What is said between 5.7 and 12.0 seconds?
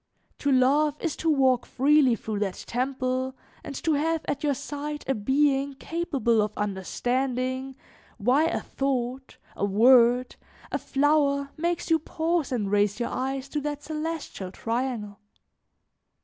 capable of understanding why a thought, a word, a flower makes you